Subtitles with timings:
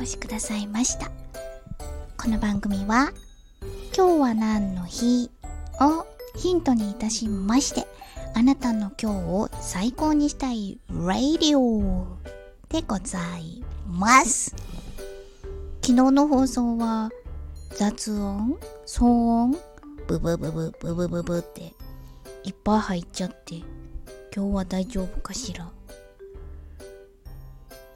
[0.00, 1.10] 越しくださいました。
[2.16, 3.12] この番組は
[3.94, 5.30] 今日は何の日？
[5.78, 6.06] を
[6.38, 7.86] ヒントにいたしまして
[8.34, 12.06] あなたの今日を最高にしたいラディオ
[12.70, 14.54] でございます。
[15.82, 17.10] 昨日の放送は
[17.76, 19.50] 雑音騒音
[20.06, 21.74] ブブブブブブブブって
[22.44, 23.56] いっぱい入っちゃって
[24.34, 25.70] 今日は大丈夫かしら？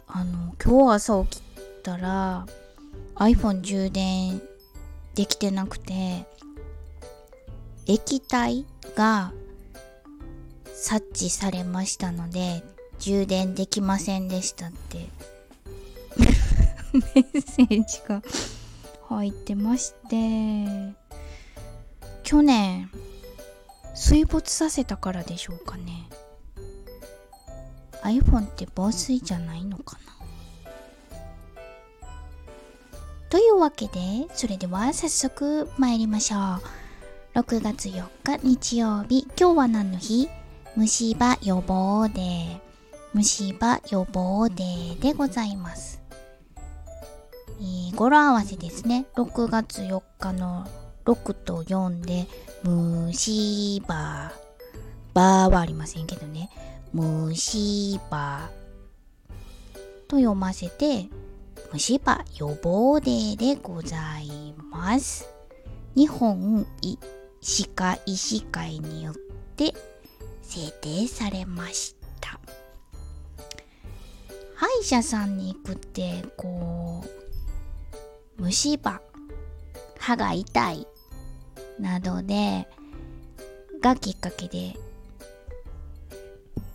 [0.07, 1.43] あの今日朝起き
[1.85, 2.47] たら
[3.17, 4.41] iPhone 充電
[5.15, 6.27] できてなくて
[7.87, 8.65] 液体
[8.97, 9.33] が
[10.75, 12.65] 察知されましたので
[12.99, 15.09] 充電できませんでしたって。
[16.95, 18.23] メッセージが
[19.09, 20.95] 入ってまして
[22.23, 22.89] 去年
[23.97, 26.09] 水没させたからでしょうかね。
[28.03, 30.14] iPhone って防水じゃないのかな。
[33.55, 36.41] いうわけでそれでは早速参りましょう。
[37.39, 40.29] 6月4日日曜日今日は何の日？
[40.77, 42.59] 虫歯予防デー。
[43.13, 46.03] 虫歯予防デーでございます。
[47.61, 49.07] えー、語呂合わせですね。
[49.15, 50.67] 6月4日の
[51.05, 52.27] 6と4で
[52.65, 54.33] 虫歯
[55.15, 56.51] バーはありませんけどね。
[56.93, 58.51] 虫歯
[60.09, 61.09] と読ませて
[61.75, 65.29] 虫歯予防デーでございます。
[65.97, 66.65] 日本
[67.41, 69.15] 歯科医師会によっ
[69.57, 69.75] て
[70.41, 72.39] 制定されました。
[74.55, 77.05] 歯医者さんに行くってこ
[78.39, 79.03] う虫歯
[79.99, 80.87] 歯が痛い
[81.81, 82.69] などで
[83.83, 84.77] がきっかけで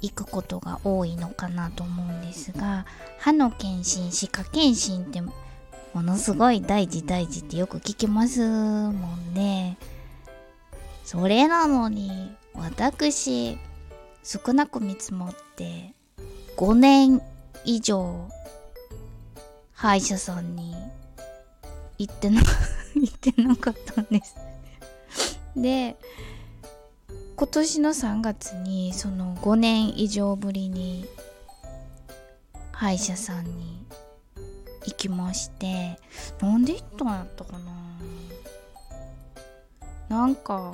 [0.02, 2.86] 行くことが多いのかなと思うんですが
[3.19, 5.33] 歯の検診歯科検診っても
[6.04, 9.77] のすごい大事大事ってよく聞きますもんね。
[11.04, 13.58] それなのに私
[14.23, 15.95] 少なく見積もって
[16.55, 17.21] 5年
[17.65, 18.30] 以上
[19.73, 20.76] 歯医者さんに
[21.98, 22.42] 行ってな
[22.93, 24.36] 行ってなかったんです。
[25.55, 25.98] で
[27.39, 31.05] 今年の3月にその5年以上ぶりに
[32.73, 33.82] 歯医者さんに
[34.86, 35.98] 行きまして
[36.42, 37.60] なんで行ったんやったかな。
[40.10, 40.73] なんか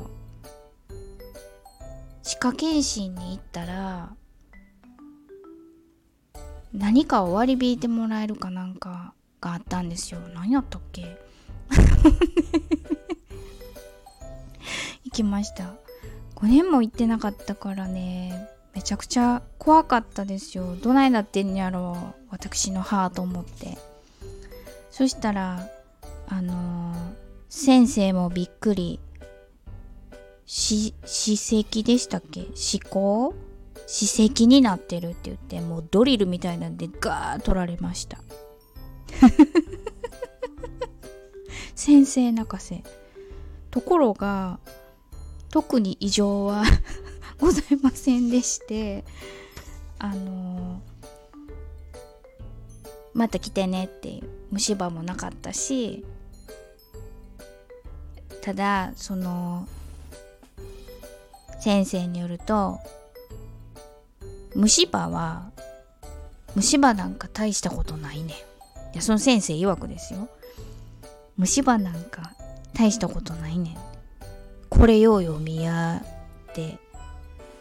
[2.23, 4.15] 歯科検診に行ったら
[6.73, 10.19] 何かを割り引いてもらえるかなんかがあったんですよ。
[10.33, 11.15] 何やったっけ。
[15.05, 15.84] 行きました。
[16.35, 20.75] 5年も行ってなかったからねめちゃくちゃ怖かったですよ。
[20.75, 23.77] どないなってんやろう私の歯と思って。
[24.91, 25.69] そしたら
[26.27, 26.97] あのー、
[27.47, 28.99] 先生もびっくり。
[30.45, 32.47] 歯石でしたっけ？
[32.53, 33.33] 歯垢
[33.87, 38.19] 歯石になってるって言ってもうドリルみたいなんでガー取られました。
[41.75, 42.83] 先生泣かせ。
[43.71, 44.59] ところが
[45.55, 46.65] 特に異常は
[47.39, 49.05] ございませんでして
[49.99, 50.81] あの
[53.13, 56.03] また来てねっていう虫歯もなかったし
[58.41, 59.65] ただその
[61.61, 62.81] 先生によると
[64.55, 65.51] 虫歯は
[66.55, 68.33] 虫歯なんか大したことないね。
[68.93, 70.27] いやその先生曰くですよ。
[71.37, 72.33] 虫歯なんか
[72.73, 73.71] 大したことないね。
[73.71, 73.94] ん
[74.77, 76.03] これようよ見や
[76.51, 76.77] って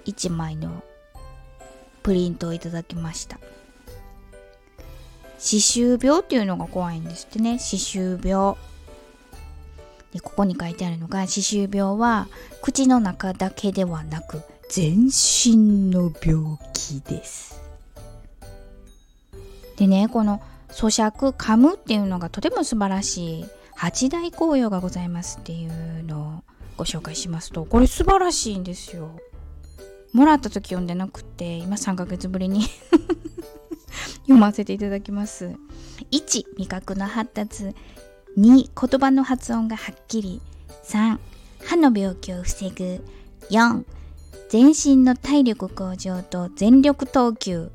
[0.04, 0.82] 1枚の
[2.02, 3.38] プリントをいただきました。
[5.38, 7.58] 歯周病っていうのが怖いんですってね。
[7.58, 8.56] 歯周病。
[10.12, 12.28] でここに書いてあるのが歯周病は
[12.62, 17.60] 口の中だけではなく全身の病気です。
[19.76, 23.44] でねこの咀嚼噛むっていうのがとても素晴らしい
[23.74, 29.10] 八大紅葉がございますっていうのをご紹介しますとこれ素晴らしいんですよ。
[30.12, 32.62] もらった時読んでなくて今3ヶ月ぶりに
[34.22, 35.54] 読ませていただきます。
[36.12, 37.74] 1味覚の発達。
[38.38, 40.40] 2言葉の発音がはっきり。
[40.84, 41.18] 3
[41.64, 43.04] 歯の病気を防ぐ。
[43.50, 43.84] 4
[44.48, 47.70] 全身の体力向上と全力投球。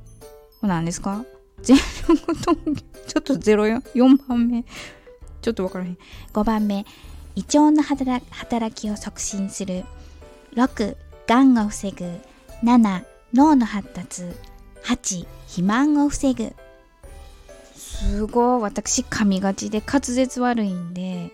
[0.62, 1.25] 何ですか？
[1.62, 2.74] 全力投球。
[2.75, 4.63] ちょっと04 4番目。
[5.42, 5.98] ちょっとわからへん。
[6.34, 6.86] 5番目。
[7.40, 9.86] 胃腸の働きを促進する。
[10.56, 12.20] 6がんを防ぐ。
[12.66, 14.24] 7脳の発達。
[14.84, 16.54] 8肥満を防ぐ。
[17.74, 18.62] すごい。
[18.62, 21.32] 私噛みがちで滑舌悪いんで。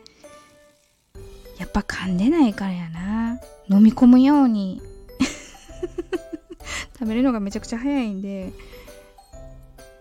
[1.57, 3.40] やっぱ噛んでないからやな。
[3.68, 4.84] 飲み込むように。
[7.00, 8.54] 食べるのがめちゃくちゃ早いんで。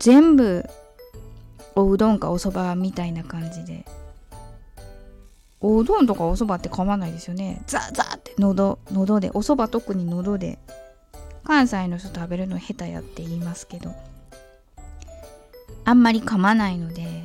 [0.01, 0.69] 全部
[1.75, 3.87] おうどんかおそばみたいな感じで。
[5.67, 7.63] おうどんとかおそばって噛まないですよね。
[7.67, 10.59] ザーザーって喉喉でおそば特に喉で
[11.43, 13.91] 関西の人食べるの下手やって言いますけど。
[15.87, 17.25] あんまり噛まないので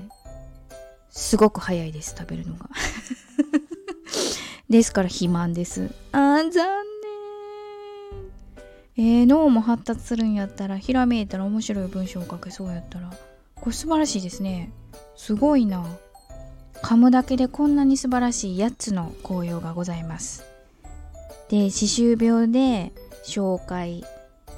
[1.09, 2.69] すごく早いです食べるのが。
[4.69, 5.89] ですから肥満です。
[6.13, 6.68] あー残
[8.95, 9.19] 念。
[9.21, 13.12] えー、脳も発達するんやったらひらめいたら面白い文章を書けそうやったら。
[13.56, 14.71] これ素晴らしいですね。
[15.18, 15.85] すごいな。
[16.84, 20.44] 噛むだけでこんなに素晴らしい8つの紅葉がございます。
[21.50, 22.92] で歯周病で
[23.26, 24.06] 紹介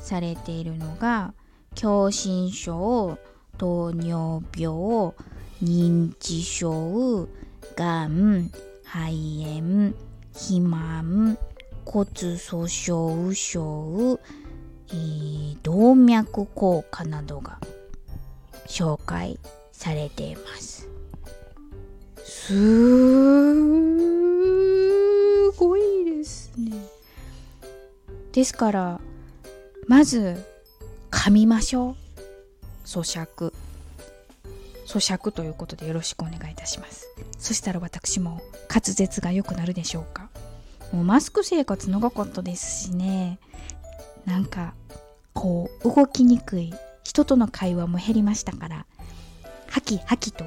[0.02, 1.34] されているのが
[1.76, 3.18] 狭心症
[3.58, 5.14] 糖尿病
[5.64, 7.28] 認知症
[7.76, 8.52] がん
[8.84, 9.94] 肺炎
[10.34, 11.38] 肥満
[11.86, 12.08] 骨
[12.38, 14.20] 粗しょう症、
[14.90, 17.60] えー、動脈硬化などが
[18.68, 19.40] 紹介
[19.72, 20.91] されています。
[22.48, 22.54] す
[25.52, 26.72] ごいですね。
[28.32, 29.00] ですから
[29.88, 30.44] まず
[31.12, 31.96] 噛みましょう。
[32.86, 33.54] 咀嚼。
[34.86, 37.08] 咀嚼ということでよろしくお願いいたします。
[37.38, 40.30] そしたら私も滑舌が良くなるでしょうか。
[40.92, 43.38] もうマスク生活長かったですしね。
[44.26, 44.74] なんか
[45.34, 46.74] こう動きにくい。
[47.04, 48.86] 人との会話も減りましたから
[49.68, 50.46] ハキハキと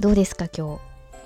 [0.00, 0.80] どうですか今日？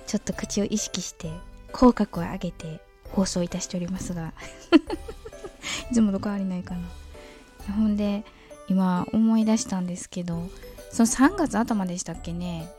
[0.07, 1.31] ちょっと口を意識して
[1.73, 2.81] 口角を上げて
[3.11, 4.33] 放送いたしておりますが。
[5.91, 7.75] いつもと変わりないかな。
[7.75, 8.25] ほんで
[8.69, 10.49] 今思い出したんですけど
[10.93, 12.71] その3月頭でしたっけね。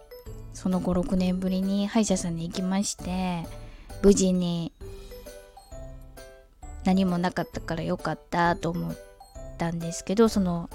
[0.54, 3.46] その56年ぶりに歯医者さんに行きまして
[4.04, 4.74] 無事に
[6.84, 8.98] 何もなかったからよかったと思っ
[9.58, 10.70] たんですけどその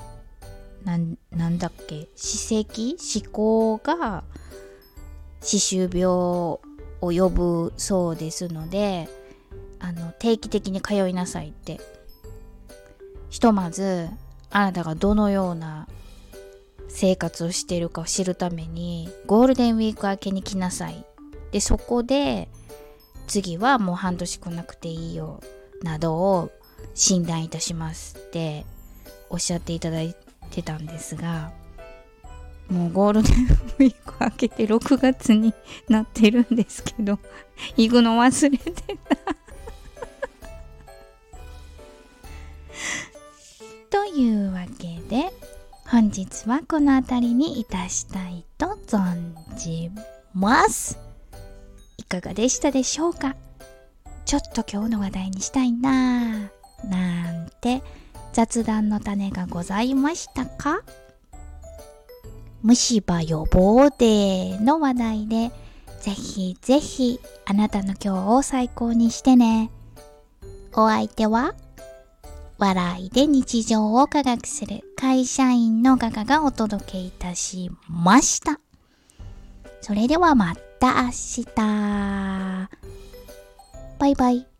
[0.84, 2.08] なんだっけ？
[2.16, 2.96] 歯石？
[2.98, 4.24] 歯垢が
[5.46, 6.60] 歯周病を
[7.00, 9.08] 呼ぶそうですので
[9.78, 11.80] あの定期的に通いなさいって。
[13.28, 14.08] ひとまず
[14.50, 15.88] あなたがどのような
[16.88, 21.04] 生活をしているかを知るためにゴールデンウィーク明けに来なさい。
[21.52, 22.48] でそこで
[23.26, 25.42] 次はもう半年来なくていいよ
[25.82, 26.50] などを
[26.94, 28.64] 診断いたしますって
[29.28, 30.16] おっしゃっていただい
[30.50, 31.52] てたんですが
[32.70, 35.54] もうゴールデンウィーク明けて6月に
[35.88, 37.18] なってるんですけど
[37.76, 38.76] 行くの忘れてた。
[43.90, 45.30] というわけで
[45.88, 49.90] 本日はこの辺りにいたしたいと存じ
[50.34, 50.98] ます。
[51.96, 53.36] いかがでしたでしょうか？
[54.24, 56.50] ちょっと今日の話題にしたいな。
[56.82, 57.82] ぁなんて
[58.32, 60.80] 雑談の種がございましたか？
[62.66, 65.52] 虫歯予防デーの話題で
[66.00, 69.70] ぜひぜひあなたの今日を最高にしてね。
[70.74, 71.54] お相手は
[72.58, 78.58] 笑いで日常を科学する会社員のガガがお届けいたしました。
[79.80, 81.44] それではまた明日。
[84.00, 84.55] バイバイ。